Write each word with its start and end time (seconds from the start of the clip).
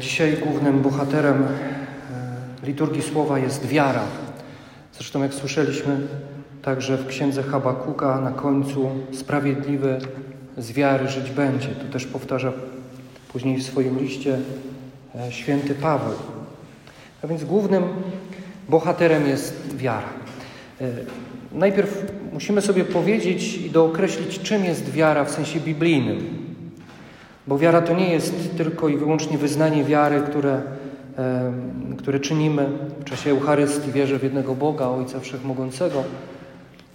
Dzisiaj 0.00 0.36
głównym 0.36 0.82
bohaterem 0.82 1.42
e, 1.42 2.66
liturgii 2.66 3.02
słowa 3.02 3.38
jest 3.38 3.66
wiara. 3.66 4.04
Zresztą, 4.94 5.22
jak 5.22 5.34
słyszeliśmy 5.34 5.96
także 6.62 6.96
w 6.96 7.06
księdze 7.06 7.42
Habakuka, 7.42 8.20
na 8.20 8.30
końcu 8.30 8.90
sprawiedliwy 9.12 9.98
z 10.58 10.72
wiary 10.72 11.08
żyć 11.08 11.30
będzie. 11.30 11.68
Tu 11.68 11.88
też 11.88 12.06
powtarza 12.06 12.52
później 13.32 13.58
w 13.58 13.62
swoim 13.62 13.98
liście 13.98 14.38
e, 15.14 15.32
święty 15.32 15.74
Paweł. 15.74 16.14
A 17.22 17.26
więc 17.26 17.44
głównym 17.44 17.82
bohaterem 18.68 19.26
jest 19.26 19.76
wiara. 19.76 20.08
E, 20.80 20.90
najpierw 21.52 22.12
musimy 22.32 22.62
sobie 22.62 22.84
powiedzieć 22.84 23.54
i 23.54 23.70
dookreślić, 23.70 24.38
czym 24.38 24.64
jest 24.64 24.90
wiara 24.90 25.24
w 25.24 25.30
sensie 25.30 25.60
biblijnym. 25.60 26.41
Bo 27.46 27.58
wiara 27.58 27.82
to 27.82 27.94
nie 27.94 28.12
jest 28.12 28.56
tylko 28.56 28.88
i 28.88 28.96
wyłącznie 28.96 29.38
wyznanie 29.38 29.84
wiary, 29.84 30.20
które, 30.20 30.62
e, 31.18 31.52
które 31.98 32.20
czynimy 32.20 32.68
w 33.00 33.04
czasie 33.04 33.30
Eucharystii. 33.30 33.92
Wierzę 33.92 34.18
w 34.18 34.22
jednego 34.22 34.54
Boga, 34.54 34.88
Ojca 34.88 35.20
Wszechmogącego. 35.20 36.02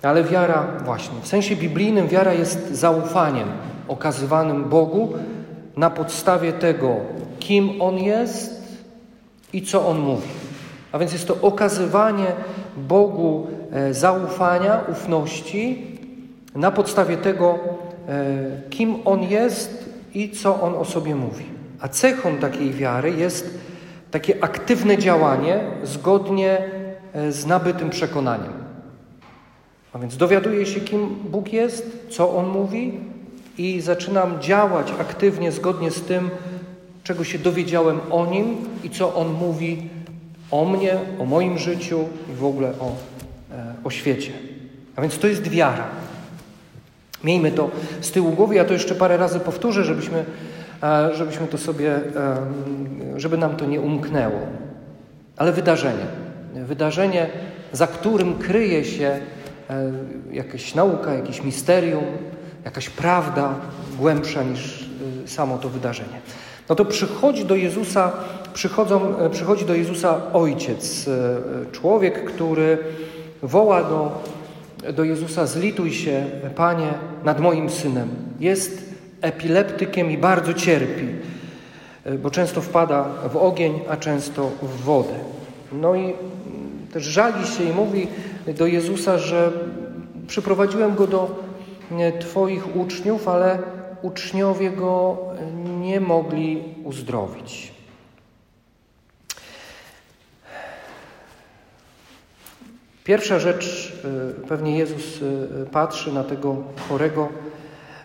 Ale 0.02 0.24
wiara, 0.24 0.68
właśnie, 0.86 1.16
w 1.22 1.28
sensie 1.28 1.55
biblijnym, 1.55 2.08
wiara 2.08 2.34
jest 2.34 2.76
zaufaniem 2.76 3.48
okazywanym 3.88 4.64
Bogu 4.64 5.14
na 5.78 5.90
podstawie 5.90 6.54
tego, 6.54 6.96
kim 7.40 7.82
On 7.82 7.98
jest 7.98 8.80
i 9.54 9.62
co 9.62 9.88
On 9.88 10.00
mówi. 10.00 10.27
A 10.91 11.00
więc 11.00 11.14
jest 11.14 11.27
to 11.27 11.38
okazywanie 11.41 12.26
Bogu 12.77 13.48
e, 13.72 13.94
zaufania, 13.94 14.82
ufności 14.91 15.88
na 16.55 16.72
podstawie 16.72 17.18
tego, 17.18 17.60
e, 18.10 18.70
kim 18.70 18.96
On 19.05 19.24
jest 19.24 19.97
i 20.17 20.30
co 20.30 20.62
on 20.62 20.76
o 20.76 20.85
sobie 20.85 21.16
mówi. 21.16 21.45
A 21.80 21.88
cechą 21.88 22.38
takiej 22.38 22.73
wiary 22.73 23.12
jest 23.12 23.59
takie 24.12 24.43
aktywne 24.43 24.98
działanie 24.98 25.59
zgodnie 25.84 26.57
e, 27.13 27.32
z 27.32 27.46
nabytym 27.46 27.90
przekonaniem. 27.90 28.54
A 29.93 29.99
więc 29.99 30.18
dowiaduję 30.18 30.65
się, 30.65 30.82
kim 30.82 31.15
Bóg 31.29 31.54
jest, 31.54 32.07
co 32.09 32.35
On 32.35 32.48
mówi 32.48 32.99
i 33.57 33.82
zaczynam 33.82 34.41
działać 34.41 34.93
aktywnie 34.99 35.51
zgodnie 35.51 35.91
z 35.91 36.01
tym, 36.01 36.29
czego 37.04 37.24
się 37.24 37.40
dowiedziałem 37.40 37.99
o 38.12 38.26
Nim 38.26 38.57
i 38.84 38.90
co 38.90 39.15
On 39.15 39.34
mówi 39.34 39.90
o 40.52 40.65
mnie, 40.65 40.99
o 41.20 41.26
moim 41.26 41.57
życiu 41.57 41.99
i 42.31 42.35
w 42.35 42.46
ogóle 42.46 42.70
o, 42.79 42.96
e, 43.52 43.74
o 43.84 43.90
świecie. 43.90 44.31
A 44.96 45.02
więc 45.02 45.20
to 45.20 45.27
jest 45.27 45.48
wiara. 45.48 46.07
Miejmy 47.23 47.51
to 47.51 47.70
z 48.01 48.12
tyłu 48.12 48.32
głowy, 48.32 48.55
ja 48.55 48.65
to 48.65 48.73
jeszcze 48.73 48.96
parę 48.96 49.18
razy 49.18 49.40
powtórzę, 49.40 49.84
żebyśmy, 49.84 50.26
e, 50.84 51.15
żebyśmy 51.15 51.48
to 51.48 51.57
sobie, 51.57 51.96
e, 51.96 52.01
żeby 53.15 53.37
nam 53.37 53.55
to 53.55 53.65
nie 53.65 53.82
umknęło. 53.82 54.40
Ale 55.37 55.51
wydarzenie, 55.51 56.05
wydarzenie, 56.54 57.29
za 57.71 57.87
którym 57.87 58.35
kryje 58.35 58.85
się 58.85 59.20
e, 59.70 59.91
jakaś 60.32 60.76
nauka, 60.76 61.13
jakieś 61.13 61.43
misterium, 61.43 62.04
jakaś 62.65 62.90
prawda 62.90 63.54
głębsza 63.98 64.44
niż 64.44 64.90
samo 65.25 65.57
to 65.57 65.69
wydarzenie. 65.69 66.22
No 66.69 66.75
to 66.75 66.85
przychodzi 66.85 67.46
do 67.46 67.56
Jezusa, 67.56 68.12
przychodzą, 68.53 69.13
przychodzi 69.31 69.66
do 69.66 69.75
Jezusa 69.75 70.34
ojciec, 70.34 71.09
człowiek, 71.72 72.25
który 72.25 72.78
woła 73.41 73.84
do 73.84 74.22
do 74.94 75.03
Jezusa: 75.03 75.46
Zlituj 75.46 75.94
się, 75.94 76.25
Panie, 76.56 76.94
nad 77.24 77.40
moim 77.40 77.70
synem. 77.70 78.09
Jest 78.40 78.94
epileptykiem 79.22 80.12
i 80.12 80.18
bardzo 80.18 80.53
cierpi, 80.53 81.08
bo 82.20 82.31
często 82.31 82.62
wpada 82.62 83.03
w 83.34 83.38
ogień, 83.38 83.80
a 83.90 83.98
często 83.98 84.52
w 84.62 84.81
wodę. 84.81 85.14
No 85.72 85.96
i 85.96 86.14
też 86.94 87.03
żali 87.03 87.48
się 87.48 87.64
i 87.64 87.74
mówi 87.74 88.08
do 88.58 88.68
Jezusa, 88.68 89.18
że 89.18 89.52
przyprowadziłem 90.28 90.96
go 90.96 91.08
do 91.08 91.48
Twoich 92.20 92.76
uczniów, 92.76 93.28
ale 93.28 93.60
uczniowie 94.02 94.70
go 94.70 95.18
nie 95.82 96.00
mogli 96.00 96.64
uzdrowić. 96.84 97.77
Pierwsza 103.07 103.40
rzecz, 103.40 103.94
y, 104.41 104.47
pewnie 104.47 104.78
Jezus 104.78 105.22
y, 105.22 105.47
patrzy 105.72 106.13
na 106.13 106.23
tego 106.23 106.63
chorego, 106.90 107.29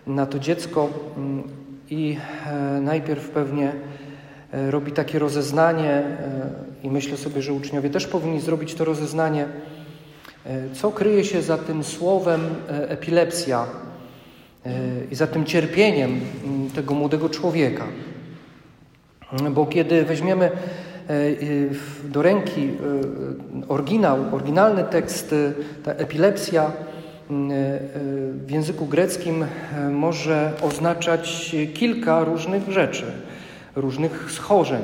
na 0.07 0.27
to 0.27 0.39
dziecko 0.39 0.89
mm, 1.17 1.43
i 1.91 2.17
e, 2.47 2.81
najpierw 2.81 3.29
pewnie 3.29 3.73
e, 4.53 4.71
robi 4.71 4.93
takie 4.93 5.19
rozeznanie 5.19 5.91
e, 5.91 6.51
i 6.83 6.91
myślę 6.91 7.17
sobie, 7.17 7.43
że 7.43 7.53
uczniowie 7.53 7.91
też 7.91 8.07
powinni 8.07 8.41
zrobić 8.41 8.75
to 8.75 8.85
rozeznanie, 8.85 9.47
co 10.75 10.91
kryje 10.91 11.25
się 11.25 11.43
za 11.43 11.59
tym 11.59 11.85
słowem 11.85 12.41
epilepsja 12.69 13.67
i 15.11 15.15
za 15.15 15.27
tym 15.27 15.45
cierpieniem 15.45 16.21
mm, 16.45 16.71
tego 16.71 16.95
młodego 16.95 17.29
człowieka. 17.29 17.85
Bo 19.51 19.67
kiedy 19.67 20.05
weźmiemy 20.05 20.51
do 22.05 22.23
ręki 22.23 22.61
e, 22.63 23.69
oryginał, 23.69 24.19
oryginalny 24.33 24.85
tekst, 24.85 25.33
e, 25.33 25.53
ta 25.83 25.93
epilepsja 25.93 26.73
w 28.47 28.51
języku 28.51 28.87
greckim 28.87 29.45
może 29.91 30.53
oznaczać 30.63 31.57
kilka 31.75 32.25
różnych 32.25 32.71
rzeczy, 32.71 33.05
różnych 33.77 34.33
schorzeń, 34.33 34.83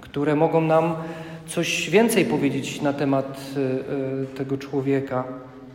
które 0.00 0.36
mogą 0.36 0.60
nam 0.60 0.94
coś 1.46 1.90
więcej 1.90 2.24
powiedzieć 2.24 2.82
na 2.82 2.92
temat 2.92 3.40
tego 4.36 4.58
człowieka, 4.58 5.24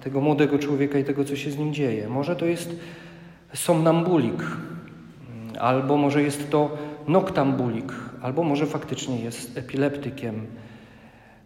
tego 0.03 0.21
młodego 0.21 0.59
człowieka 0.59 1.00
i 1.00 1.03
tego, 1.03 1.25
co 1.25 1.35
się 1.35 1.51
z 1.51 1.57
nim 1.57 1.73
dzieje. 1.73 2.09
Może 2.09 2.35
to 2.35 2.45
jest 2.45 2.75
somnambulik, 3.53 4.44
albo 5.59 5.97
może 5.97 6.23
jest 6.23 6.50
to 6.50 6.77
noktambulik, 7.07 7.94
albo 8.22 8.44
może 8.44 8.66
faktycznie 8.66 9.19
jest 9.19 9.57
epileptykiem, 9.57 10.47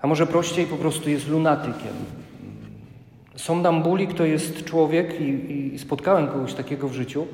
a 0.02 0.08
może 0.08 0.28
prościej 0.28 0.66
po 0.66 0.78
prostu 0.78 1.10
jest 1.10 1.28
lunatykiem. 1.28 1.94
Somnambulik 3.36 4.14
to 4.14 4.26
jest 4.26 4.64
człowiek, 4.64 5.22
i, 5.22 5.74
i 5.74 5.80
spotkałem 5.80 6.28
kogoś 6.28 6.54
takiego 6.54 6.88
w 6.88 6.94
życiu. 6.94 7.28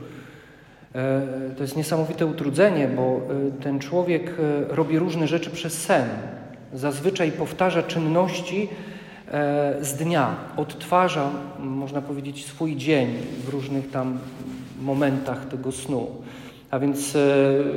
E, 0.95 1.21
to 1.57 1.63
jest 1.63 1.77
niesamowite 1.77 2.25
utrudzenie, 2.25 2.87
bo 2.87 3.01
e, 3.01 3.61
ten 3.63 3.79
człowiek 3.79 4.29
e, 4.29 4.75
robi 4.75 4.99
różne 4.99 5.27
rzeczy 5.27 5.49
przez 5.49 5.81
sen. 5.81 6.07
Zazwyczaj 6.73 7.31
powtarza 7.31 7.83
czynności 7.83 8.67
z 9.81 9.93
dnia, 9.93 10.35
odtwarza, 10.57 11.29
można 11.59 12.01
powiedzieć, 12.01 12.45
swój 12.45 12.75
dzień 12.75 13.07
w 13.45 13.49
różnych 13.49 13.91
tam 13.91 14.19
momentach 14.81 15.45
tego 15.45 15.71
snu. 15.71 16.07
A 16.71 16.79
więc 16.79 17.17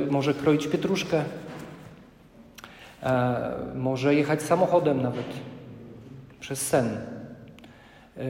może 0.09 0.33
kroić 0.33 0.67
pietruszkę, 0.67 1.23
może 3.75 4.15
jechać 4.15 4.41
samochodem 4.41 5.01
nawet 5.01 5.25
przez 6.39 6.67
sen. 6.67 6.97
E, 8.17 8.23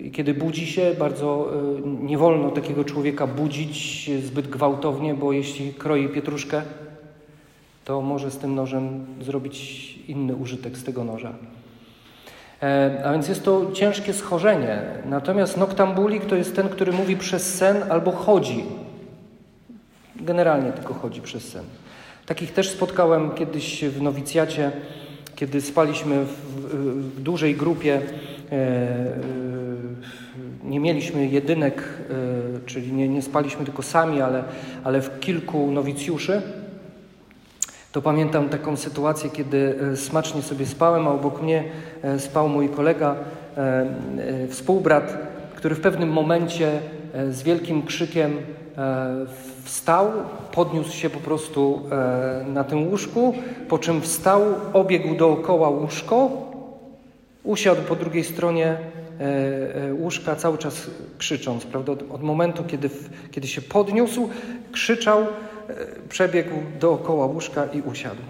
I 0.00 0.10
kiedy 0.10 0.34
budzi 0.34 0.66
się, 0.66 0.94
bardzo 0.98 1.52
e, 1.78 1.88
nie 1.88 2.18
wolno 2.18 2.50
takiego 2.50 2.84
człowieka 2.84 3.26
budzić 3.26 4.10
zbyt 4.24 4.48
gwałtownie, 4.48 5.14
bo 5.14 5.32
jeśli 5.32 5.74
kroi 5.74 6.08
pietruszkę, 6.08 6.62
to 7.84 8.00
może 8.00 8.30
z 8.30 8.38
tym 8.38 8.54
nożem 8.54 9.06
zrobić 9.20 9.98
inny 10.08 10.34
użytek 10.34 10.76
z 10.76 10.84
tego 10.84 11.04
noża. 11.04 11.32
A 13.04 13.12
więc 13.12 13.28
jest 13.28 13.44
to 13.44 13.70
ciężkie 13.72 14.12
schorzenie. 14.12 14.82
Natomiast 15.04 15.56
noktambulik 15.56 16.24
to 16.24 16.36
jest 16.36 16.56
ten, 16.56 16.68
który 16.68 16.92
mówi 16.92 17.16
przez 17.16 17.54
sen 17.54 17.84
albo 17.90 18.12
chodzi. 18.12 18.64
Generalnie 20.16 20.72
tylko 20.72 20.94
chodzi 20.94 21.20
przez 21.20 21.48
sen. 21.48 21.64
Takich 22.26 22.52
też 22.52 22.70
spotkałem 22.70 23.30
kiedyś 23.30 23.84
w 23.84 24.02
nowicjacie, 24.02 24.72
kiedy 25.36 25.60
spaliśmy 25.60 26.24
w, 26.24 26.28
w 27.16 27.22
dużej 27.22 27.54
grupie. 27.54 27.94
E, 27.94 28.54
e, 28.54 29.16
nie 30.64 30.80
mieliśmy 30.80 31.26
jedynek, 31.26 31.82
e, 31.82 32.66
czyli 32.66 32.92
nie, 32.92 33.08
nie 33.08 33.22
spaliśmy 33.22 33.64
tylko 33.64 33.82
sami, 33.82 34.20
ale, 34.20 34.44
ale 34.84 35.00
w 35.00 35.20
kilku 35.20 35.70
nowicjuszy. 35.70 36.42
To 37.92 38.02
pamiętam 38.02 38.48
taką 38.48 38.76
sytuację, 38.76 39.30
kiedy 39.30 39.78
smacznie 39.94 40.42
sobie 40.42 40.66
spałem, 40.66 41.08
a 41.08 41.10
obok 41.10 41.42
mnie 41.42 41.64
spał 42.18 42.48
mój 42.48 42.68
kolega, 42.68 43.16
współbrat, 44.48 45.18
który 45.56 45.74
w 45.74 45.80
pewnym 45.80 46.08
momencie 46.08 46.80
z 47.30 47.42
wielkim 47.42 47.82
krzykiem 47.82 48.38
Wstał, 49.64 50.12
podniósł 50.52 50.92
się 50.92 51.10
po 51.10 51.20
prostu 51.20 51.82
e, 51.90 52.44
na 52.48 52.64
tym 52.64 52.88
łóżku, 52.88 53.34
po 53.68 53.78
czym 53.78 54.00
wstał, 54.00 54.42
obiegł 54.72 55.14
dookoła 55.14 55.68
łóżko, 55.68 56.30
usiadł 57.44 57.82
po 57.82 57.96
drugiej 57.96 58.24
stronie 58.24 58.66
e, 58.66 59.24
e, 59.88 59.94
łóżka, 59.94 60.36
cały 60.36 60.58
czas 60.58 60.90
krzycząc, 61.18 61.64
prawda? 61.64 61.92
Od 61.92 62.22
momentu, 62.22 62.64
kiedy, 62.64 62.90
kiedy 63.30 63.48
się 63.48 63.62
podniósł, 63.62 64.28
krzyczał 64.72 65.26
przebiegł 66.08 66.54
dookoła 66.80 67.26
łóżka 67.26 67.66
i 67.66 67.82
usiadł. 67.82 68.22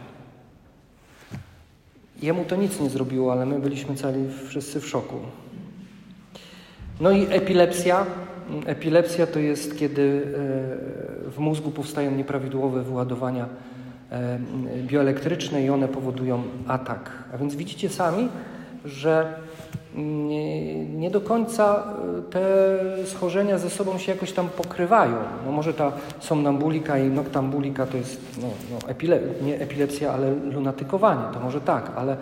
Jemu 2.23 2.45
to 2.45 2.57
nic 2.57 2.81
nie 2.81 2.91
zrobiło, 2.91 3.33
ale 3.33 3.47
my 3.47 3.61
byliśmy 3.61 3.95
cali 3.95 4.25
wszyscy 4.49 4.81
w 4.81 4.89
szoku. 4.89 5.17
No 7.01 7.11
i 7.11 7.27
epilepsja. 7.31 8.07
Epilepsja 8.67 9.27
to 9.27 9.39
jest, 9.39 9.79
kiedy 9.79 10.23
e, 11.27 11.31
w 11.31 11.39
mózgu 11.39 11.71
powstają 11.71 12.11
nieprawidłowe 12.11 12.83
wyładowania 12.83 13.47
e, 14.11 14.39
bioelektryczne 14.83 15.63
i 15.63 15.71
one 15.71 15.89
powodują 15.89 16.43
atak. 16.67 17.11
A 17.35 17.39
więc 17.39 17.55
widzicie 17.55 17.89
sami, 17.89 18.29
że 18.85 19.35
nie, 19.97 20.85
nie, 20.85 21.11
do 21.11 21.21
końca 21.21 21.85
e, 22.19 22.23
te 22.23 22.77
schorzenia 23.07 23.59
ze 23.59 23.71
sobą 23.71 23.99
się 23.99 24.13
jakoś 24.13 24.33
tam 24.33 24.49
pokrywają. 24.49 25.17
No 25.47 25.53
może 25.53 25.75
ta 25.75 25.93
somnambulika 26.21 26.99
i 26.99 27.09
noktambulika 27.09 27.87
to 27.87 27.97
jest 27.97 28.21
no, 28.43 28.49
no 28.71 28.89
epile 28.89 29.21
nie 29.43 29.61
epilepsja, 29.61 30.13
ale 30.13 30.35
lunatykowanie, 30.35 31.35
to 31.35 31.41
może 31.41 31.61
tak, 31.61 31.93
ale, 31.97 32.17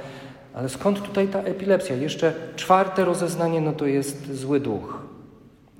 ale 0.54 0.68
skąd 0.68 1.02
tutaj 1.02 1.28
ta 1.28 1.38
epilepsja? 1.38 1.96
Jeszcze 1.96 2.32
czwarte 2.56 3.04
rozeznanie 3.04 3.60
no 3.60 3.72
to 3.72 3.86
jest 3.86 4.34
zły 4.34 4.60
duch. 4.60 5.09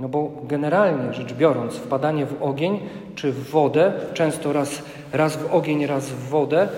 No 0.01 0.09
bo 0.09 0.33
generalnie 0.45 1.15
rzecz 1.15 1.33
biorąc, 1.33 1.75
wpadanie 1.75 2.27
w 2.27 2.43
ogień 2.43 2.81
czy 3.15 3.33
w 3.33 3.51
wodę, 3.51 3.93
często 4.15 4.53
raz, 4.53 4.83
raz 5.13 5.37
w 5.37 5.55
ogień, 5.55 5.87
raz 5.87 6.09
w 6.09 6.29
wodę, 6.29 6.69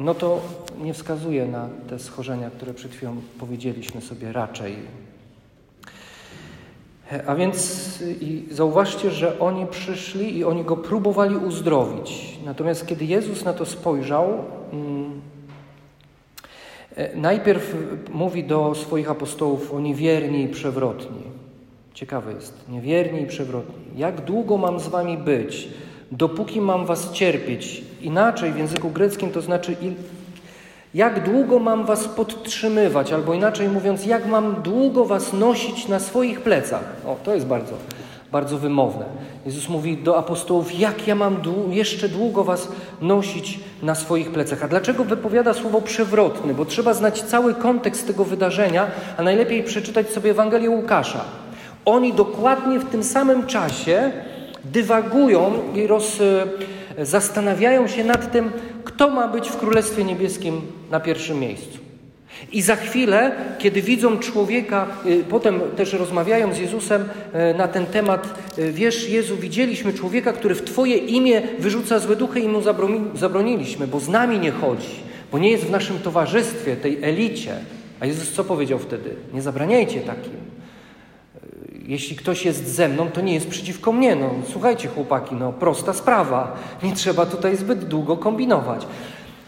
no 0.00 0.14
to 0.14 0.40
nie 0.82 0.94
wskazuje 0.94 1.46
na 1.46 1.68
te 1.88 1.98
schorzenia, 1.98 2.50
które 2.50 2.74
przed 2.74 2.92
chwilą 2.92 3.16
powiedzieliśmy 3.38 4.00
sobie 4.00 4.32
raczej. 4.32 4.76
A 7.26 7.34
więc 7.34 7.98
zauważcie, 8.50 9.10
że 9.10 9.38
oni 9.38 9.66
przyszli 9.66 10.36
i 10.36 10.44
oni 10.44 10.64
go 10.64 10.76
próbowali 10.76 11.36
uzdrowić. 11.36 12.38
Natomiast 12.44 12.86
kiedy 12.86 13.04
Jezus 13.04 13.44
na 13.44 13.52
to 13.52 13.66
spojrzał, 13.66 14.44
mm, 14.72 15.20
e, 16.96 17.16
najpierw 17.16 17.76
mówi 18.12 18.44
do 18.44 18.74
swoich 18.74 19.10
apostołów 19.10 19.74
o 19.74 19.80
niewierni 19.80 20.42
i 20.42 20.48
przewrotni. 20.48 21.41
Ciekawe 22.02 22.32
jest, 22.32 22.54
niewierni 22.68 23.22
i 23.22 23.26
przewrotni. 23.26 23.74
Jak 23.96 24.20
długo 24.20 24.58
mam 24.58 24.80
z 24.80 24.88
wami 24.88 25.18
być, 25.18 25.68
dopóki 26.12 26.60
mam 26.60 26.86
was 26.86 27.12
cierpieć? 27.12 27.84
Inaczej 28.00 28.52
w 28.52 28.58
języku 28.58 28.90
greckim 28.90 29.30
to 29.30 29.40
znaczy 29.40 29.76
jak 30.94 31.24
długo 31.24 31.58
mam 31.58 31.86
was 31.86 32.08
podtrzymywać, 32.08 33.12
albo 33.12 33.34
inaczej 33.34 33.68
mówiąc, 33.68 34.06
jak 34.06 34.26
mam 34.26 34.62
długo 34.62 35.04
was 35.04 35.32
nosić 35.32 35.88
na 35.88 36.00
swoich 36.00 36.40
plecach? 36.40 36.84
O, 37.06 37.16
to 37.24 37.34
jest 37.34 37.46
bardzo, 37.46 37.72
bardzo 38.32 38.58
wymowne. 38.58 39.04
Jezus 39.46 39.68
mówi 39.68 39.96
do 39.96 40.18
apostołów, 40.18 40.78
jak 40.78 41.06
ja 41.06 41.14
mam 41.14 41.36
jeszcze 41.70 42.08
długo 42.08 42.44
was 42.44 42.68
nosić 43.00 43.60
na 43.82 43.94
swoich 43.94 44.30
plecach. 44.30 44.64
A 44.64 44.68
dlaczego 44.68 45.04
wypowiada 45.04 45.54
słowo 45.54 45.80
przewrotny? 45.80 46.54
Bo 46.54 46.64
trzeba 46.64 46.94
znać 46.94 47.22
cały 47.22 47.54
kontekst 47.54 48.06
tego 48.06 48.24
wydarzenia, 48.24 48.86
a 49.16 49.22
najlepiej 49.22 49.62
przeczytać 49.62 50.10
sobie 50.10 50.30
Ewangelię 50.30 50.70
Łukasza. 50.70 51.24
Oni 51.84 52.12
dokładnie 52.12 52.78
w 52.78 52.90
tym 52.90 53.04
samym 53.04 53.46
czasie 53.46 54.12
dywagują 54.64 55.52
i 55.74 55.86
roz, 55.86 56.20
e, 56.20 57.06
zastanawiają 57.06 57.88
się 57.88 58.04
nad 58.04 58.32
tym, 58.32 58.50
kto 58.84 59.10
ma 59.10 59.28
być 59.28 59.48
w 59.48 59.56
Królestwie 59.56 60.04
Niebieskim 60.04 60.60
na 60.90 61.00
pierwszym 61.00 61.40
miejscu. 61.40 61.78
I 62.52 62.62
za 62.62 62.76
chwilę, 62.76 63.32
kiedy 63.58 63.82
widzą 63.82 64.18
człowieka, 64.18 64.86
e, 65.06 65.24
potem 65.24 65.60
też 65.76 65.92
rozmawiają 65.92 66.54
z 66.54 66.58
Jezusem 66.58 67.04
e, 67.32 67.54
na 67.54 67.68
ten 67.68 67.86
temat, 67.86 68.40
wiesz, 68.72 69.08
Jezu, 69.08 69.36
widzieliśmy 69.36 69.92
człowieka, 69.92 70.32
który 70.32 70.54
w 70.54 70.62
Twoje 70.62 70.96
imię 70.96 71.42
wyrzuca 71.58 71.98
złe 71.98 72.16
duchy 72.16 72.40
i 72.40 72.48
mu 72.48 72.60
zabroniliśmy, 73.14 73.86
bo 73.86 74.00
z 74.00 74.08
nami 74.08 74.38
nie 74.38 74.50
chodzi, 74.50 75.02
bo 75.32 75.38
nie 75.38 75.50
jest 75.50 75.64
w 75.64 75.70
naszym 75.70 75.98
towarzystwie, 75.98 76.76
tej 76.76 76.98
elicie. 77.02 77.54
A 78.00 78.06
Jezus 78.06 78.32
co 78.32 78.44
powiedział 78.44 78.78
wtedy? 78.78 79.10
Nie 79.34 79.42
zabraniajcie 79.42 80.00
takim 80.00 80.51
jeśli 81.86 82.16
ktoś 82.16 82.44
jest 82.44 82.68
ze 82.68 82.88
mną, 82.88 83.10
to 83.10 83.20
nie 83.20 83.34
jest 83.34 83.48
przeciwko 83.48 83.92
mnie. 83.92 84.16
No, 84.16 84.30
słuchajcie, 84.52 84.88
chłopaki, 84.88 85.34
no 85.34 85.52
prosta 85.52 85.92
sprawa. 85.92 86.56
Nie 86.82 86.92
trzeba 86.92 87.26
tutaj 87.26 87.56
zbyt 87.56 87.84
długo 87.84 88.16
kombinować. 88.16 88.86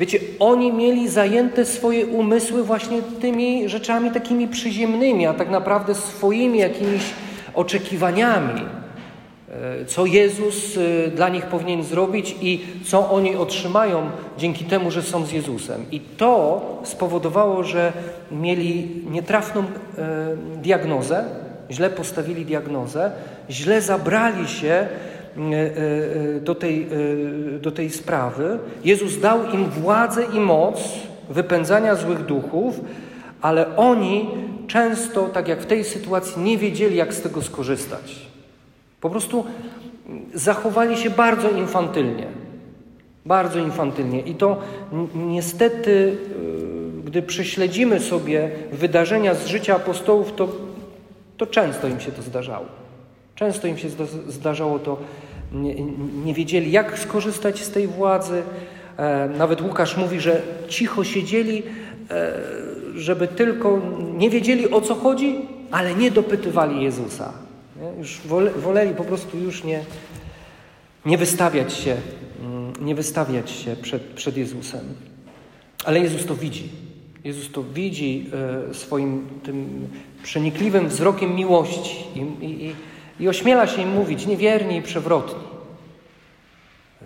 Wiecie, 0.00 0.18
oni 0.38 0.72
mieli 0.72 1.08
zajęte 1.08 1.64
swoje 1.64 2.06
umysły 2.06 2.64
właśnie 2.64 3.02
tymi 3.02 3.68
rzeczami 3.68 4.10
takimi 4.10 4.48
przyziemnymi, 4.48 5.26
a 5.26 5.34
tak 5.34 5.50
naprawdę 5.50 5.94
swoimi 5.94 6.58
jakimiś 6.58 7.02
oczekiwaniami, 7.54 8.62
e, 9.80 9.84
co 9.84 10.06
Jezus 10.06 10.76
e, 10.76 11.10
dla 11.10 11.28
nich 11.28 11.46
powinien 11.46 11.84
zrobić 11.84 12.36
i 12.40 12.64
co 12.84 13.10
oni 13.10 13.36
otrzymają 13.36 14.10
dzięki 14.38 14.64
temu, 14.64 14.90
że 14.90 15.02
są 15.02 15.26
z 15.26 15.32
Jezusem. 15.32 15.84
I 15.90 16.00
to 16.00 16.60
spowodowało, 16.84 17.64
że 17.64 17.92
mieli 18.32 19.02
nietrafną 19.10 19.60
e, 19.60 19.66
diagnozę, 20.62 21.24
źle 21.70 21.90
postawili 21.90 22.44
diagnozę, 22.44 23.10
źle 23.50 23.82
zabrali 23.82 24.48
się 24.48 24.68
e, 24.68 24.88
e, 26.36 26.40
do 26.40 26.54
tej, 26.54 26.86
e, 27.56 27.58
do 27.58 27.72
tej 27.72 27.90
sprawy. 27.90 28.58
Jezus 28.84 29.20
dał 29.20 29.50
im 29.50 29.70
władzę 29.70 30.24
i 30.34 30.40
moc 30.40 30.80
wypędzania 31.30 31.94
złych 31.94 32.24
duchów, 32.24 32.80
ale 33.40 33.76
oni 33.76 34.30
często, 34.66 35.28
tak 35.28 35.48
jak 35.48 35.60
w 35.60 35.66
tej 35.66 35.84
sytuacji, 35.84 36.42
nie 36.42 36.58
wiedzieli, 36.58 36.96
jak 36.96 37.14
z 37.14 37.20
tego 37.20 37.42
skorzystać. 37.42 38.26
Po 39.00 39.10
prostu 39.10 39.44
zachowali 40.34 40.96
się 40.96 41.10
bardzo 41.10 41.50
infantylnie. 41.50 42.26
Bardzo 43.26 43.58
infantylnie. 43.58 44.20
I 44.20 44.34
to 44.34 44.60
niestety, 45.14 46.16
gdy 47.04 47.22
prześledzimy 47.22 48.00
sobie 48.00 48.50
wydarzenia 48.72 49.34
z 49.34 49.46
życia 49.46 49.76
apostołów, 49.76 50.32
to 50.32 50.48
to 51.36 51.46
często 51.46 51.88
im 51.88 52.00
się 52.00 52.12
to 52.12 52.22
zdarzało. 52.22 52.66
Często 53.34 53.66
im 53.66 53.78
się 53.78 53.88
zdarzało 54.28 54.78
to, 54.78 54.98
nie, 55.52 55.74
nie 56.24 56.34
wiedzieli, 56.34 56.72
jak 56.72 56.98
skorzystać 56.98 57.62
z 57.62 57.70
tej 57.70 57.86
władzy. 57.86 58.42
E, 58.96 59.28
nawet 59.28 59.60
Łukasz 59.60 59.96
mówi, 59.96 60.20
że 60.20 60.42
cicho 60.68 61.04
siedzieli, 61.04 61.62
e, 62.10 62.32
żeby 62.94 63.28
tylko 63.28 63.80
nie 64.14 64.30
wiedzieli 64.30 64.70
o 64.70 64.80
co 64.80 64.94
chodzi, 64.94 65.40
ale 65.70 65.94
nie 65.94 66.10
dopytywali 66.10 66.82
Jezusa. 66.82 67.32
Już 67.98 68.20
woleli 68.56 68.94
po 68.94 69.04
prostu 69.04 69.38
już 69.38 69.64
nie, 69.64 69.84
nie 71.06 71.18
wystawiać 71.18 71.72
się, 71.72 71.96
mm, 72.40 72.72
nie 72.80 72.94
wystawiać 72.94 73.50
się 73.50 73.76
przed, 73.76 74.02
przed 74.02 74.36
Jezusem. 74.36 74.80
Ale 75.84 76.00
Jezus 76.00 76.26
to 76.26 76.34
widzi. 76.34 76.83
Jezus 77.24 77.50
to 77.52 77.62
widzi 77.62 78.26
e, 78.70 78.74
swoim 78.74 79.28
tym 79.42 79.88
przenikliwym 80.22 80.88
wzrokiem 80.88 81.34
miłości 81.34 82.04
i, 82.14 82.44
i, 82.44 82.74
i 83.20 83.28
ośmiela 83.28 83.66
się 83.66 83.82
im 83.82 83.92
mówić 83.92 84.26
niewierni 84.26 84.76
i 84.76 84.82
przewrotni. 84.82 85.42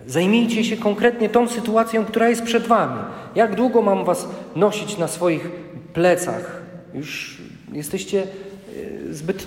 Zajmijcie 0.07 0.63
się 0.63 0.77
konkretnie 0.77 1.29
tą 1.29 1.47
sytuacją, 1.47 2.05
która 2.05 2.29
jest 2.29 2.43
przed 2.43 2.67
wami. 2.67 3.01
Jak 3.35 3.55
długo 3.55 3.81
mam 3.81 4.05
was 4.05 4.27
nosić 4.55 4.97
na 4.97 5.07
swoich 5.07 5.49
plecach? 5.93 6.61
Już 6.93 7.41
jesteście 7.73 8.23
e, 8.23 9.13
zbyt, 9.13 9.45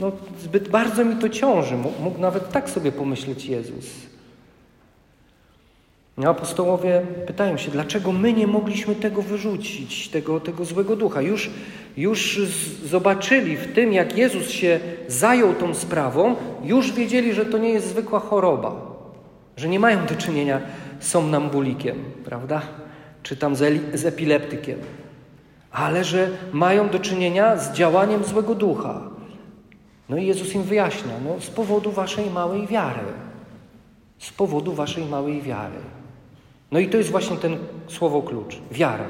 no, 0.00 0.12
zbyt 0.42 0.68
bardzo 0.68 1.04
mi 1.04 1.16
to 1.16 1.28
ciąży. 1.28 1.76
Mógł 1.76 2.20
nawet 2.20 2.52
tak 2.52 2.70
sobie 2.70 2.92
pomyśleć 2.92 3.44
Jezus. 3.44 4.09
Apostołowie 6.28 7.02
pytają 7.26 7.56
się, 7.56 7.70
dlaczego 7.70 8.12
my 8.12 8.32
nie 8.32 8.46
mogliśmy 8.46 8.94
tego 8.94 9.22
wyrzucić, 9.22 10.08
tego, 10.08 10.40
tego 10.40 10.64
złego 10.64 10.96
ducha. 10.96 11.22
Już, 11.22 11.50
już 11.96 12.40
zobaczyli 12.84 13.56
w 13.56 13.72
tym, 13.72 13.92
jak 13.92 14.18
Jezus 14.18 14.50
się 14.50 14.80
zajął 15.08 15.54
tą 15.54 15.74
sprawą, 15.74 16.36
już 16.64 16.92
wiedzieli, 16.92 17.34
że 17.34 17.46
to 17.46 17.58
nie 17.58 17.68
jest 17.68 17.88
zwykła 17.88 18.20
choroba, 18.20 18.76
że 19.56 19.68
nie 19.68 19.80
mają 19.80 20.06
do 20.06 20.14
czynienia 20.14 20.60
z 21.00 21.08
somnambulikiem, 21.08 21.96
prawda? 22.24 22.62
Czy 23.22 23.36
tam 23.36 23.56
z, 23.56 23.80
z 23.94 24.06
epileptykiem, 24.06 24.78
ale 25.70 26.04
że 26.04 26.30
mają 26.52 26.88
do 26.88 26.98
czynienia 26.98 27.56
z 27.56 27.72
działaniem 27.72 28.24
złego 28.24 28.54
ducha. 28.54 29.00
No 30.08 30.16
i 30.16 30.26
Jezus 30.26 30.54
im 30.54 30.62
wyjaśnia, 30.62 31.12
no 31.24 31.40
z 31.40 31.50
powodu 31.50 31.90
waszej 31.90 32.30
małej 32.30 32.66
wiary. 32.66 33.00
Z 34.18 34.30
powodu 34.30 34.72
waszej 34.72 35.04
małej 35.04 35.42
wiary. 35.42 35.99
No 36.72 36.78
i 36.78 36.88
to 36.88 36.96
jest 36.96 37.10
właśnie 37.10 37.36
ten 37.36 37.58
słowo 37.88 38.22
klucz 38.22 38.58
wiara. 38.70 39.04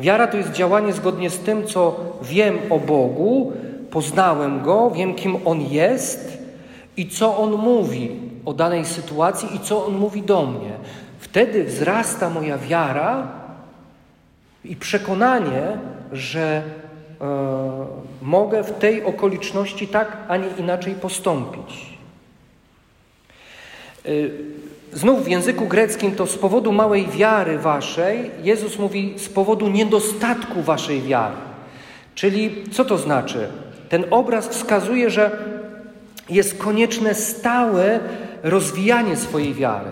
Wiara 0.00 0.26
to 0.26 0.36
jest 0.36 0.52
działanie 0.52 0.92
zgodnie 0.92 1.30
z 1.30 1.38
tym, 1.38 1.66
co 1.66 2.00
wiem 2.22 2.58
o 2.70 2.78
Bogu, 2.78 3.52
poznałem 3.90 4.62
Go, 4.62 4.90
wiem, 4.90 5.14
kim 5.14 5.36
On 5.44 5.60
jest 5.60 6.38
i 6.96 7.08
co 7.08 7.38
On 7.38 7.52
mówi 7.52 8.10
o 8.44 8.52
danej 8.52 8.84
sytuacji 8.84 9.56
i 9.56 9.60
co 9.60 9.86
On 9.86 9.94
mówi 9.96 10.22
do 10.22 10.46
mnie. 10.46 10.72
Wtedy 11.18 11.64
wzrasta 11.64 12.30
moja 12.30 12.58
wiara 12.58 13.28
i 14.64 14.76
przekonanie, 14.76 15.78
że 16.12 16.62
e, 17.20 17.26
mogę 18.22 18.64
w 18.64 18.78
tej 18.78 19.04
okoliczności 19.04 19.88
tak, 19.88 20.16
a 20.28 20.36
nie 20.36 20.48
inaczej 20.58 20.94
postąpić. 20.94 21.98
E, 24.04 24.10
znów 24.94 25.24
w 25.24 25.28
języku 25.28 25.66
greckim 25.66 26.12
to 26.12 26.26
z 26.26 26.38
powodu 26.38 26.72
małej 26.72 27.06
wiary 27.06 27.58
waszej, 27.58 28.30
Jezus 28.42 28.78
mówi 28.78 29.14
z 29.16 29.28
powodu 29.28 29.68
niedostatku 29.68 30.62
waszej 30.62 31.02
wiary. 31.02 31.36
Czyli 32.14 32.64
co 32.72 32.84
to 32.84 32.98
znaczy? 32.98 33.48
Ten 33.88 34.04
obraz 34.10 34.48
wskazuje, 34.48 35.10
że 35.10 35.30
jest 36.30 36.58
konieczne 36.58 37.14
stałe 37.14 38.00
rozwijanie 38.42 39.16
swojej 39.16 39.54
wiary. 39.54 39.90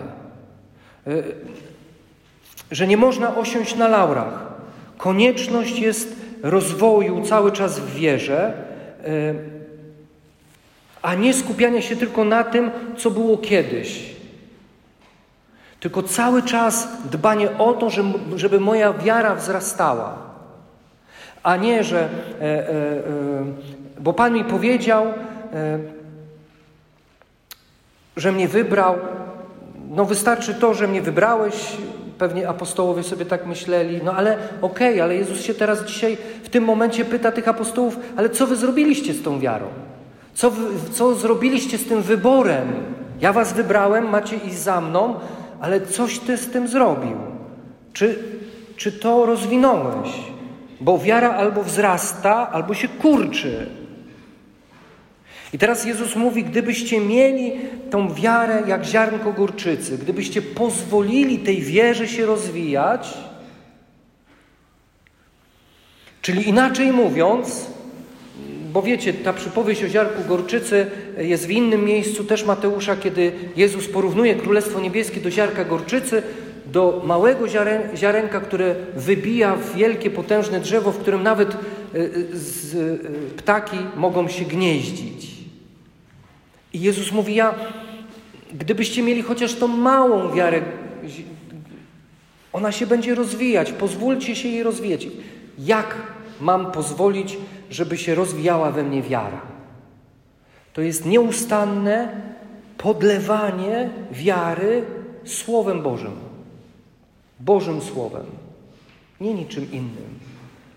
Y, 1.07 1.23
że 2.71 2.87
nie 2.87 2.97
można 2.97 3.37
osiąść 3.37 3.75
na 3.75 3.87
laurach. 3.87 4.53
Konieczność 4.97 5.79
jest 5.79 6.15
rozwoju 6.43 7.21
cały 7.25 7.51
czas 7.51 7.79
w 7.79 7.93
wierze, 7.93 8.53
y, 9.07 9.35
a 11.01 11.15
nie 11.15 11.33
skupiania 11.33 11.81
się 11.81 11.95
tylko 11.95 12.25
na 12.25 12.43
tym, 12.43 12.71
co 12.97 13.11
było 13.11 13.37
kiedyś. 13.37 14.12
Tylko 15.83 16.03
cały 16.03 16.43
czas 16.43 16.87
dbanie 17.11 17.57
o 17.57 17.73
to, 17.73 17.89
żeby 18.35 18.59
moja 18.59 18.93
wiara 18.93 19.35
wzrastała. 19.35 20.15
A 21.43 21.55
nie, 21.55 21.83
że. 21.83 21.99
E, 21.99 22.43
e, 22.43 22.69
e, 22.69 23.03
bo 23.99 24.13
Pan 24.13 24.33
mi 24.33 24.43
powiedział, 24.43 25.05
że 28.17 28.31
mnie 28.31 28.47
wybrał. 28.47 28.95
No 29.89 30.05
wystarczy 30.05 30.53
to, 30.53 30.73
że 30.73 30.87
mnie 30.87 31.01
wybrałeś. 31.01 31.77
Pewnie 32.17 32.49
apostołowie 32.49 33.03
sobie 33.03 33.25
tak 33.25 33.45
myśleli. 33.45 34.01
No 34.03 34.13
ale 34.13 34.37
okej, 34.61 34.93
okay, 34.93 35.03
ale 35.03 35.15
Jezus 35.15 35.41
się 35.41 35.53
teraz 35.53 35.85
dzisiaj 35.85 36.17
w 36.43 36.49
tym 36.49 36.63
momencie 36.63 37.05
pyta 37.05 37.31
tych 37.31 37.47
apostołów, 37.47 37.97
ale 38.15 38.29
co 38.29 38.47
wy 38.47 38.55
zrobiliście 38.55 39.13
z 39.13 39.23
tą 39.23 39.39
wiarą? 39.39 39.65
Co, 40.33 40.51
wy, 40.51 40.61
co 40.91 41.15
zrobiliście 41.15 41.77
z 41.77 41.87
tym 41.87 42.01
wyborem? 42.01 42.67
Ja 43.21 43.33
was 43.33 43.53
wybrałem, 43.53 44.09
macie 44.09 44.35
iść 44.35 44.57
za 44.57 44.81
mną, 44.81 45.15
ale 45.63 45.81
coś 45.81 46.19
ty 46.19 46.37
z 46.37 46.49
tym 46.49 46.67
zrobił. 46.67 47.17
Czy, 47.93 48.19
czy 48.77 48.91
to 48.91 49.25
rozwinąłeś? 49.25 50.09
Bo 50.81 50.99
wiara 50.99 51.33
albo 51.33 51.63
wzrasta, 51.63 52.51
albo 52.51 52.73
się 52.73 52.87
kurczy. 52.87 53.69
I 55.53 55.57
teraz 55.57 55.85
Jezus 55.85 56.15
mówi, 56.15 56.43
gdybyście 56.43 56.99
mieli 56.99 57.51
tą 57.89 58.13
wiarę 58.13 58.63
jak 58.67 58.85
ziarnko 58.85 59.33
górczycy, 59.33 59.97
gdybyście 59.97 60.41
pozwolili 60.41 61.39
tej 61.39 61.61
wierze 61.61 62.07
się 62.07 62.25
rozwijać, 62.25 63.13
czyli 66.21 66.49
inaczej 66.49 66.91
mówiąc, 66.91 67.65
bo 68.73 68.81
wiecie, 68.81 69.13
ta 69.13 69.33
przypowieść 69.33 69.83
o 69.83 69.87
ziarku 69.87 70.23
gorczycy 70.27 70.85
jest 71.17 71.47
w 71.47 71.51
innym 71.51 71.85
miejscu 71.85 72.23
też 72.23 72.45
Mateusza, 72.45 72.95
kiedy 72.95 73.31
Jezus 73.55 73.87
porównuje 73.87 74.35
Królestwo 74.35 74.79
Niebieskie 74.79 75.21
do 75.21 75.31
ziarka 75.31 75.65
gorczycy, 75.65 76.23
do 76.65 77.01
małego 77.05 77.47
ziarenka, 77.95 78.39
które 78.39 78.75
wybija 78.95 79.57
wielkie, 79.75 80.09
potężne 80.09 80.59
drzewo, 80.59 80.91
w 80.91 80.97
którym 80.97 81.23
nawet 81.23 81.51
e, 81.51 81.55
e, 81.55 81.59
ptaki 83.37 83.77
mogą 83.95 84.27
się 84.27 84.45
gnieździć. 84.45 85.31
I 86.73 86.81
Jezus 86.81 87.11
mówi, 87.11 87.35
ja, 87.35 87.55
gdybyście 88.53 89.03
mieli 89.03 89.21
chociaż 89.21 89.55
tą 89.55 89.67
małą 89.67 90.33
wiarę, 90.35 90.61
ona 92.53 92.71
się 92.71 92.87
będzie 92.87 93.15
rozwijać, 93.15 93.71
pozwólcie 93.71 94.35
się 94.35 94.49
jej 94.49 94.63
rozwijać. 94.63 95.07
Jak 95.59 95.95
mam 96.41 96.71
pozwolić, 96.71 97.37
żeby 97.69 97.97
się 97.97 98.15
rozwijała 98.15 98.71
we 98.71 98.83
mnie 98.83 99.01
wiara? 99.01 99.41
To 100.73 100.81
jest 100.81 101.05
nieustanne 101.05 102.21
podlewanie 102.77 103.89
wiary 104.11 104.83
Słowem 105.25 105.81
Bożym. 105.81 106.11
Bożym 107.39 107.81
Słowem, 107.81 108.25
nie 109.21 109.33
niczym 109.33 109.71
innym. 109.71 110.19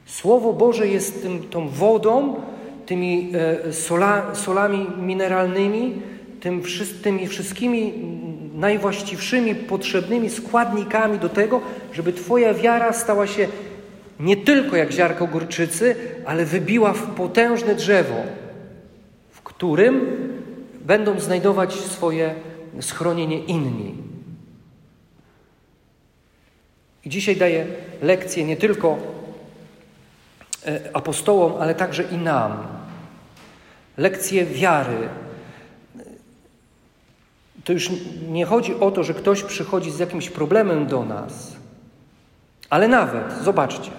Słowo 0.06 0.52
Boże 0.52 0.88
jest 0.88 1.22
tym, 1.22 1.42
tą 1.42 1.68
wodą, 1.68 2.40
tymi 2.86 3.32
e, 3.34 3.72
sola, 3.72 4.34
solami 4.34 4.86
mineralnymi, 4.98 5.94
tym, 6.40 6.62
tymi 7.02 7.26
wszystkimi 7.26 7.92
najwłaściwszymi, 8.54 9.54
potrzebnymi 9.54 10.30
składnikami 10.30 11.18
do 11.18 11.28
tego, 11.28 11.60
żeby 11.92 12.12
Twoja 12.12 12.54
wiara 12.54 12.92
stała 12.92 13.26
się 13.26 13.48
nie 14.20 14.36
tylko 14.36 14.76
jak 14.76 14.92
ziarko 14.92 15.26
górczycy, 15.26 15.96
ale 16.26 16.44
wybiła 16.44 16.92
w 16.92 17.14
potężne 17.14 17.74
drzewo, 17.74 18.22
w 19.30 19.42
którym 19.42 20.06
będą 20.80 21.20
znajdować 21.20 21.74
swoje 21.74 22.34
schronienie 22.80 23.44
inni. 23.44 23.94
I 27.04 27.08
dzisiaj 27.08 27.36
daję 27.36 27.66
lekcję 28.02 28.44
nie 28.44 28.56
tylko 28.56 28.98
e, 30.66 30.80
apostołom, 30.92 31.52
ale 31.60 31.74
także 31.74 32.02
i 32.02 32.16
nam. 32.16 32.66
Lekcję 33.96 34.46
wiary. 34.46 35.08
To 37.64 37.72
już 37.72 37.90
nie 38.28 38.44
chodzi 38.44 38.74
o 38.74 38.90
to, 38.90 39.04
że 39.04 39.14
ktoś 39.14 39.42
przychodzi 39.42 39.90
z 39.90 39.98
jakimś 39.98 40.30
problemem 40.30 40.86
do 40.86 41.04
nas, 41.04 41.56
ale 42.70 42.88
nawet, 42.88 43.32
zobaczcie, 43.42 43.90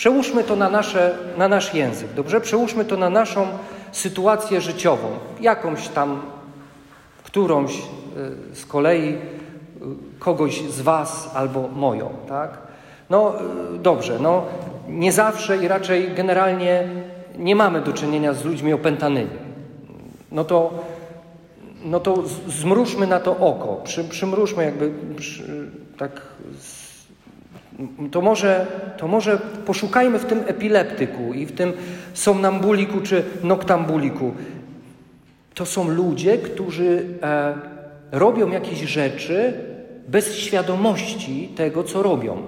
przełóżmy 0.00 0.44
to 0.44 0.56
na, 0.56 0.70
nasze, 0.70 1.18
na 1.38 1.48
nasz 1.48 1.74
język, 1.74 2.12
dobrze? 2.12 2.40
Przełóżmy 2.40 2.84
to 2.84 2.96
na 2.96 3.10
naszą 3.10 3.46
sytuację 3.92 4.60
życiową, 4.60 5.08
jakąś 5.40 5.88
tam, 5.88 6.22
którąś 7.24 7.72
e, 7.78 8.56
z 8.56 8.66
kolei 8.66 9.18
kogoś 10.18 10.62
z 10.62 10.80
Was 10.80 11.30
albo 11.34 11.68
moją, 11.68 12.10
tak? 12.28 12.58
No 13.10 13.32
dobrze, 13.78 14.18
no 14.18 14.44
nie 14.88 15.12
zawsze 15.12 15.56
i 15.56 15.68
raczej 15.68 16.14
generalnie 16.14 16.88
nie 17.38 17.56
mamy 17.56 17.80
do 17.80 17.92
czynienia 17.92 18.32
z 18.32 18.44
ludźmi 18.44 18.72
opętanymi. 18.72 19.38
No 20.32 20.44
to, 20.44 20.70
no 21.84 22.00
to 22.00 22.22
zmrużmy 22.48 23.06
na 23.06 23.20
to 23.20 23.36
oko, 23.36 23.80
przy, 23.84 24.04
przymrużmy 24.04 24.64
jakby 24.64 24.92
przy, 25.16 25.70
tak 25.98 26.20
to 28.10 28.20
może, 28.20 28.66
to 28.96 29.08
może 29.08 29.38
poszukajmy 29.66 30.18
w 30.18 30.24
tym 30.24 30.42
epileptyku 30.46 31.34
i 31.34 31.46
w 31.46 31.52
tym 31.52 31.72
somnambuliku 32.14 33.00
czy 33.00 33.24
noktambuliku. 33.42 34.32
To 35.54 35.66
są 35.66 35.88
ludzie, 35.88 36.38
którzy 36.38 37.04
e, 37.22 37.54
robią 38.12 38.50
jakieś 38.50 38.80
rzeczy 38.80 39.52
bez 40.08 40.36
świadomości 40.36 41.48
tego, 41.56 41.84
co 41.84 42.02
robią. 42.02 42.42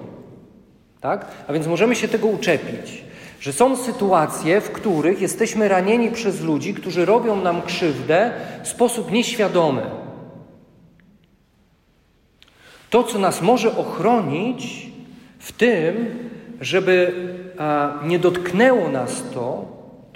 Tak? 1.00 1.26
A 1.48 1.52
więc 1.52 1.66
możemy 1.66 1.96
się 1.96 2.08
tego 2.08 2.26
uczepić, 2.26 3.04
że 3.40 3.52
są 3.52 3.76
sytuacje, 3.76 4.60
w 4.60 4.70
których 4.70 5.20
jesteśmy 5.20 5.68
ranieni 5.68 6.10
przez 6.10 6.40
ludzi, 6.40 6.74
którzy 6.74 7.04
robią 7.04 7.36
nam 7.36 7.62
krzywdę 7.62 8.32
w 8.62 8.68
sposób 8.68 9.10
nieświadomy. 9.10 9.82
To, 12.90 13.04
co 13.04 13.18
nas 13.18 13.42
może 13.42 13.76
ochronić 13.76 14.91
w 15.42 15.52
tym, 15.52 16.18
żeby 16.60 17.12
nie 18.04 18.18
dotknęło 18.18 18.88
nas 18.88 19.22
to, 19.34 19.66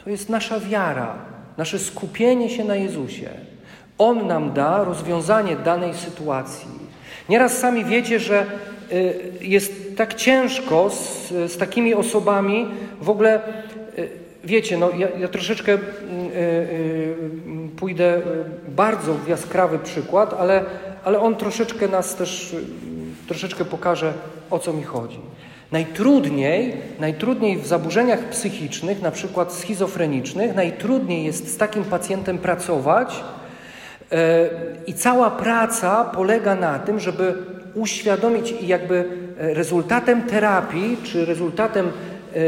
to 0.04 0.10
jest 0.10 0.28
nasza 0.28 0.60
wiara, 0.60 1.14
nasze 1.56 1.78
skupienie 1.78 2.50
się 2.50 2.64
na 2.64 2.76
Jezusie. 2.76 3.30
On 3.98 4.26
nam 4.26 4.52
da 4.52 4.84
rozwiązanie 4.84 5.56
danej 5.56 5.94
sytuacji. 5.94 6.68
Nieraz 7.28 7.58
sami 7.58 7.84
wiecie, 7.84 8.20
że 8.20 8.46
y, 8.92 9.14
jest 9.40 9.96
tak 9.96 10.14
ciężko 10.14 10.90
z, 10.90 11.28
z 11.52 11.56
takimi 11.56 11.94
osobami 11.94 12.66
w 13.00 13.10
ogóle. 13.10 13.40
Y, 13.98 14.08
wiecie, 14.44 14.76
no 14.76 14.90
ja, 14.90 15.08
ja 15.18 15.28
troszeczkę 15.28 15.74
y, 15.74 15.78
pójdę 17.76 18.22
bardzo 18.68 19.14
w 19.14 19.28
jaskrawy 19.28 19.78
przykład, 19.78 20.34
ale, 20.38 20.64
ale 21.04 21.20
on 21.20 21.36
troszeczkę 21.36 21.88
nas 21.88 22.16
też, 22.16 22.56
troszeczkę 23.28 23.64
pokaże, 23.64 24.12
o 24.50 24.58
co 24.58 24.72
mi 24.72 24.82
chodzi. 24.82 25.20
Najtrudniej, 25.72 26.76
najtrudniej 27.00 27.58
w 27.58 27.66
zaburzeniach 27.66 28.20
psychicznych, 28.20 29.02
na 29.02 29.10
przykład 29.10 29.52
schizofrenicznych, 29.52 30.54
najtrudniej 30.54 31.24
jest 31.24 31.52
z 31.52 31.56
takim 31.56 31.84
pacjentem 31.84 32.38
pracować, 32.38 33.24
E, 34.12 34.48
I 34.86 34.94
cała 34.94 35.30
praca 35.30 36.04
polega 36.04 36.54
na 36.54 36.78
tym, 36.78 37.00
żeby 37.00 37.34
uświadomić 37.74 38.54
i 38.60 38.66
jakby 38.66 39.04
e, 39.38 39.54
rezultatem 39.54 40.22
terapii, 40.22 40.96
czy 41.02 41.24
rezultatem 41.24 41.86
e, 41.86 42.40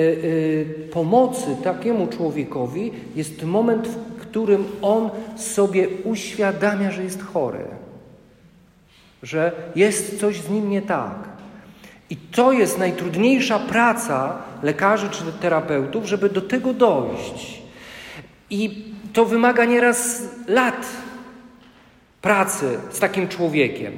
pomocy 0.93 1.47
takiemu 1.65 2.07
człowiekowi 2.07 2.93
jest 3.17 3.43
moment, 3.43 3.89
w 3.89 4.21
którym 4.21 4.65
on 4.83 5.11
sobie 5.37 5.89
uświadamia, 6.05 6.91
że 6.91 7.03
jest 7.03 7.23
chory, 7.23 7.65
że 9.23 9.53
jest 9.77 10.21
coś 10.21 10.41
z 10.41 10.51
nim 10.51 10.71
nie 10.71 10.83
tak. 10.83 11.15
I 12.11 12.17
to 12.17 12.53
jest 12.53 12.79
najtrudniejsza 12.79 13.59
praca 13.59 14.39
lekarzy 14.63 15.09
czy 15.11 15.23
terapeutów, 15.41 16.05
żeby 16.05 16.29
do 16.29 16.41
tego 16.41 16.73
dojść. 16.73 17.63
I 18.51 18.85
to 19.13 19.25
wymaga 19.25 19.65
nieraz 19.65 20.23
lat 20.47 20.87
pracy 22.23 22.79
z 22.91 22.99
takim 22.99 23.29
człowiekiem. 23.29 23.93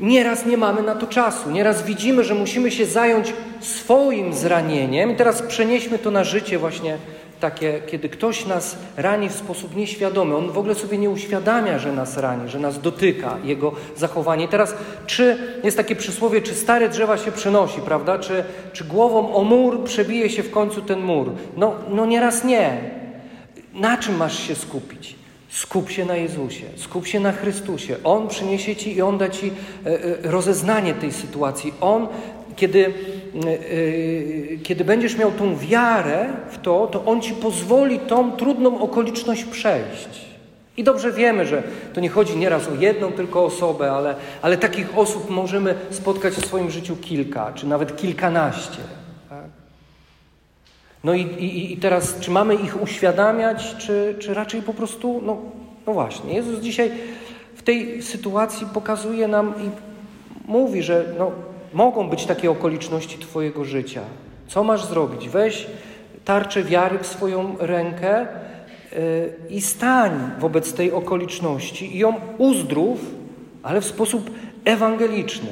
Nieraz 0.00 0.46
nie 0.46 0.56
mamy 0.56 0.82
na 0.82 0.94
to 0.94 1.06
czasu, 1.06 1.50
nieraz 1.50 1.82
widzimy, 1.82 2.24
że 2.24 2.34
musimy 2.34 2.70
się 2.70 2.86
zająć 2.86 3.32
swoim 3.60 4.34
zranieniem. 4.34 5.10
I 5.10 5.16
teraz 5.16 5.42
przenieśmy 5.42 5.98
to 5.98 6.10
na 6.10 6.24
życie 6.24 6.58
właśnie 6.58 6.98
takie, 7.40 7.80
kiedy 7.86 8.08
ktoś 8.08 8.46
nas 8.46 8.78
rani 8.96 9.28
w 9.28 9.32
sposób 9.32 9.76
nieświadomy. 9.76 10.36
On 10.36 10.50
w 10.50 10.58
ogóle 10.58 10.74
sobie 10.74 10.98
nie 10.98 11.10
uświadamia, 11.10 11.78
że 11.78 11.92
nas 11.92 12.16
rani, 12.16 12.48
że 12.48 12.58
nas 12.58 12.80
dotyka 12.80 13.36
jego 13.44 13.72
zachowanie. 13.96 14.44
I 14.44 14.48
teraz, 14.48 14.74
czy 15.06 15.38
jest 15.64 15.76
takie 15.76 15.96
przysłowie, 15.96 16.42
czy 16.42 16.54
stare 16.54 16.88
drzewa 16.88 17.18
się 17.18 17.32
przenosi, 17.32 17.80
prawda? 17.80 18.18
Czy, 18.18 18.44
czy 18.72 18.84
głową 18.84 19.34
o 19.34 19.44
mur 19.44 19.84
przebije 19.84 20.30
się 20.30 20.42
w 20.42 20.50
końcu 20.50 20.82
ten 20.82 21.00
mur? 21.00 21.32
No, 21.56 21.74
no 21.90 22.06
nieraz 22.06 22.44
nie. 22.44 22.80
Na 23.74 23.96
czym 23.96 24.16
masz 24.16 24.38
się 24.38 24.54
skupić? 24.54 25.18
Skup 25.50 25.90
się 25.90 26.04
na 26.04 26.16
Jezusie, 26.16 26.64
skup 26.76 27.06
się 27.06 27.20
na 27.20 27.32
Chrystusie. 27.32 27.96
On 28.04 28.28
przyniesie 28.28 28.76
ci 28.76 28.96
i 28.96 29.02
on 29.02 29.18
da 29.18 29.28
ci 29.28 29.46
e, 29.86 29.90
e, 29.90 30.30
rozeznanie 30.30 30.94
tej 30.94 31.12
sytuacji. 31.12 31.74
On, 31.80 32.08
kiedy, 32.58 32.86
e, 32.86 34.58
kiedy 34.62 34.84
będziesz 34.84 35.16
miał 35.16 35.32
tą 35.32 35.56
wiarę 35.56 36.26
w 36.50 36.58
to, 36.58 36.86
to 36.86 37.04
on 37.04 37.20
ci 37.20 37.32
pozwoli 37.34 37.98
tą 37.98 38.32
trudną 38.32 38.80
okoliczność 38.80 39.44
przejść. 39.44 40.28
I 40.76 40.84
dobrze 40.84 41.12
wiemy, 41.12 41.46
że 41.46 41.62
to 41.94 42.00
nie 42.00 42.08
chodzi 42.08 42.36
nieraz 42.36 42.68
o 42.68 42.74
jedną 42.74 43.12
tylko 43.12 43.44
osobę, 43.44 43.92
ale, 43.92 44.14
ale 44.42 44.56
takich 44.56 44.98
osób 44.98 45.30
możemy 45.30 45.74
spotkać 45.90 46.34
w 46.34 46.46
swoim 46.46 46.70
życiu 46.70 46.96
kilka, 46.96 47.52
czy 47.54 47.66
nawet 47.66 47.96
kilkanaście. 47.96 48.80
No 51.04 51.14
i, 51.14 51.20
i, 51.20 51.72
i 51.72 51.76
teraz, 51.76 52.20
czy 52.20 52.30
mamy 52.30 52.54
ich 52.54 52.82
uświadamiać, 52.82 53.76
czy, 53.78 54.16
czy 54.18 54.34
raczej 54.34 54.62
po 54.62 54.74
prostu, 54.74 55.20
no, 55.26 55.36
no 55.86 55.92
właśnie, 55.92 56.34
Jezus 56.34 56.60
dzisiaj 56.60 56.90
w 57.54 57.62
tej 57.62 58.02
sytuacji 58.02 58.66
pokazuje 58.74 59.28
nam 59.28 59.54
i 59.66 59.70
mówi, 60.50 60.82
że 60.82 61.04
no, 61.18 61.32
mogą 61.72 62.08
być 62.08 62.26
takie 62.26 62.50
okoliczności 62.50 63.18
Twojego 63.18 63.64
życia. 63.64 64.02
Co 64.48 64.64
masz 64.64 64.84
zrobić? 64.84 65.28
Weź 65.28 65.66
tarczę 66.24 66.62
wiary 66.62 66.98
w 66.98 67.06
swoją 67.06 67.56
rękę 67.58 68.26
yy, 68.92 69.32
i 69.50 69.60
stań 69.60 70.30
wobec 70.38 70.72
tej 70.72 70.92
okoliczności 70.92 71.96
i 71.96 71.98
ją 71.98 72.14
uzdrów, 72.38 73.00
ale 73.62 73.80
w 73.80 73.84
sposób 73.84 74.30
ewangeliczny. 74.64 75.50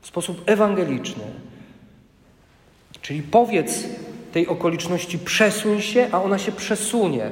W 0.00 0.06
sposób 0.06 0.42
ewangeliczny. 0.46 1.24
Czyli 3.02 3.22
powiedz 3.22 3.84
tej 4.32 4.46
okoliczności, 4.46 5.18
przesuń 5.18 5.80
się, 5.80 6.08
a 6.12 6.22
ona 6.22 6.38
się 6.38 6.52
przesunie, 6.52 7.30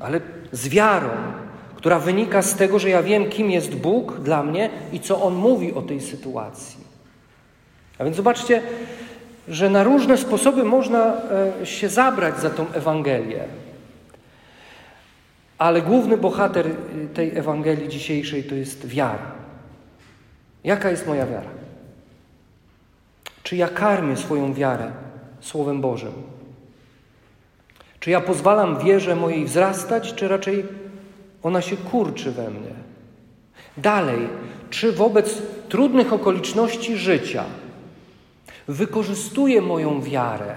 ale 0.00 0.20
z 0.52 0.68
wiarą, 0.68 1.08
która 1.78 1.98
wynika 1.98 2.42
z 2.42 2.54
tego, 2.54 2.78
że 2.78 2.90
ja 2.90 3.02
wiem, 3.02 3.30
kim 3.30 3.50
jest 3.50 3.74
Bóg 3.74 4.20
dla 4.20 4.42
mnie 4.42 4.70
i 4.92 5.00
co 5.00 5.22
On 5.22 5.34
mówi 5.34 5.74
o 5.74 5.82
tej 5.82 6.00
sytuacji. 6.00 6.84
A 7.98 8.04
więc 8.04 8.16
zobaczcie, 8.16 8.62
że 9.48 9.70
na 9.70 9.84
różne 9.84 10.16
sposoby 10.16 10.64
można 10.64 11.14
e, 11.62 11.66
się 11.66 11.88
zabrać 11.88 12.40
za 12.40 12.50
tą 12.50 12.72
Ewangelię. 12.72 13.44
Ale 15.58 15.82
główny 15.82 16.16
bohater 16.16 16.66
e, 16.66 16.72
tej 17.14 17.38
Ewangelii 17.38 17.88
dzisiejszej 17.88 18.44
to 18.44 18.54
jest 18.54 18.86
wiara. 18.86 19.32
Jaka 20.64 20.90
jest 20.90 21.06
moja 21.06 21.26
wiara? 21.26 21.50
Czy 23.42 23.56
ja 23.56 23.68
karmię 23.68 24.16
swoją 24.16 24.54
wiarę 24.54 24.90
Słowem 25.40 25.80
Bożym? 25.80 26.12
Czy 28.00 28.10
ja 28.10 28.20
pozwalam 28.20 28.78
wierze 28.78 29.16
mojej 29.16 29.44
wzrastać, 29.44 30.14
czy 30.14 30.28
raczej 30.28 30.64
ona 31.42 31.62
się 31.62 31.76
kurczy 31.76 32.30
we 32.30 32.50
mnie? 32.50 32.74
Dalej, 33.76 34.28
czy 34.70 34.92
wobec 34.92 35.42
trudnych 35.68 36.12
okoliczności 36.12 36.96
życia 36.96 37.44
wykorzystuję 38.68 39.60
moją 39.60 40.02
wiarę, 40.02 40.54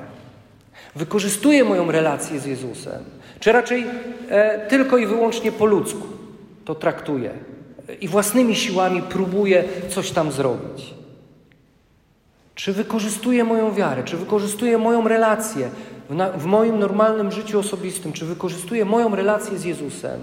wykorzystuję 0.96 1.64
moją 1.64 1.92
relację 1.92 2.40
z 2.40 2.46
Jezusem, 2.46 3.04
czy 3.40 3.52
raczej 3.52 3.86
e, 4.30 4.68
tylko 4.68 4.98
i 4.98 5.06
wyłącznie 5.06 5.52
po 5.52 5.66
ludzku 5.66 6.08
to 6.66 6.76
traktuję 6.76 7.32
i 8.02 8.08
własnymi 8.08 8.56
siłami 8.56 9.04
próbuję 9.10 9.64
coś 9.90 10.12
tam 10.12 10.32
zrobić? 10.32 10.94
Czy 12.56 12.74
wykorzystuję 12.74 13.44
moją 13.44 13.74
wiarę? 13.74 14.04
Czy 14.04 14.18
wykorzystuję 14.18 14.78
moją 14.78 15.08
relację 15.08 15.70
w, 16.10 16.16
na, 16.16 16.32
w, 16.32 16.46
moim 16.46 16.80
normalnym 16.80 17.32
życiu 17.32 17.60
osobistym? 17.60 18.14
Czy 18.14 18.26
wykorzystuję 18.26 18.86
moją 18.86 19.16
relację 19.16 19.58
z 19.58 19.64
Jezusem 19.64 20.20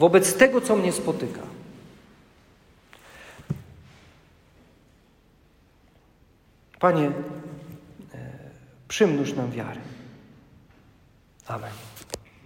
wobec 0.00 0.34
tego, 0.34 0.60
co 0.60 0.76
mnie 0.76 0.92
spotyka? 0.92 1.40
Panie, 6.78 7.06
e, 7.06 7.12
przymnóż 8.88 9.32
nam 9.32 9.50
wiary. 9.50 9.80
Amen. 11.46 11.89